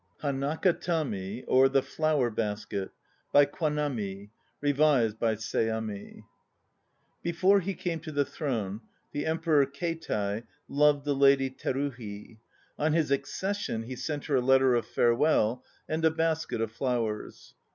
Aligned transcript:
HANAKATAMI 0.23 1.45
(THE 1.73 1.81
FLOWER 1.83 2.31
BASKET) 2.31 2.89
By 3.31 3.45
KWANAMI; 3.45 4.31
REVISED 4.59 5.19
BY 5.19 5.35
SEAMI 5.35 6.23
BEFORE 7.21 7.59
he 7.59 7.75
came 7.75 7.99
to 7.99 8.11
the 8.11 8.25
throne, 8.25 8.81
the 9.11 9.27
Emperor 9.27 9.67
Keitai 9.67 10.37
l 10.37 10.43
loved 10.67 11.05
the 11.05 11.13
Lady 11.13 11.51
Teruhi. 11.51 12.39
On 12.79 12.93
his 12.93 13.11
accession 13.11 13.83
he 13.83 13.95
sent 13.95 14.25
her 14.25 14.37
a 14.37 14.41
letter 14.41 14.73
of 14.73 14.87
farewell 14.87 15.63
and 15.87 16.03
a 16.03 16.09
basket 16.09 16.61
of 16.61 16.71
flowers. 16.71 17.53